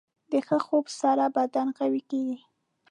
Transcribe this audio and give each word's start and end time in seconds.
د 0.31 0.33
ښه 0.47 0.57
خوب 0.65 0.85
سره 0.99 1.25
بدن 1.37 1.67
قوي 1.79 2.01
کېږي. 2.09 2.37